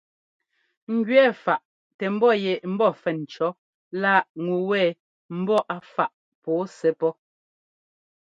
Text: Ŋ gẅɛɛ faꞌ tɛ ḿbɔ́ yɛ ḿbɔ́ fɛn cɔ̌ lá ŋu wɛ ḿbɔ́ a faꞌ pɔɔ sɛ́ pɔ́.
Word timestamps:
Ŋ 0.93 0.97
gẅɛɛ 1.07 1.31
faꞌ 1.43 1.63
tɛ 1.97 2.05
ḿbɔ́ 2.15 2.31
yɛ 2.43 2.53
ḿbɔ́ 2.73 2.89
fɛn 3.01 3.17
cɔ̌ 3.33 3.49
lá 4.01 4.13
ŋu 4.43 4.55
wɛ 4.69 4.81
ḿbɔ́ 5.37 5.59
a 5.75 5.77
faꞌ 5.93 6.13
pɔɔ 6.43 6.61
sɛ́ 6.77 6.91
pɔ́. 6.99 7.11